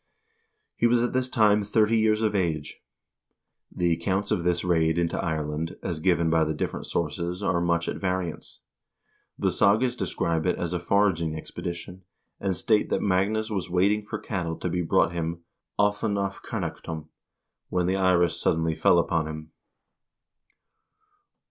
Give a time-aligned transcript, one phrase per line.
[0.75, 2.81] He was at this time thirty years of age.
[3.71, 7.87] The accounts of this raid into Ireland as given by the different sources are much
[7.87, 8.61] at variance.
[9.37, 12.03] The sagas describe it as a foraging expedition,
[12.39, 15.43] and state that Magnus was waiting for cattle to be brought him
[15.77, 17.09] "of an af Kunnoktum," l
[17.69, 19.51] when the Irish suddenly fell upon him.